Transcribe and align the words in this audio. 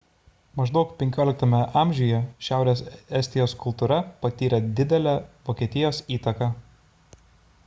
maždaug 0.59 0.93
xv 1.17 1.49
amžiuje 1.81 2.21
šiaurės 2.47 2.83
estijos 3.21 3.55
kultūra 3.67 4.01
patyrė 4.25 4.63
didelę 4.81 5.15
vokietijos 5.51 6.05
įtaką 6.19 6.53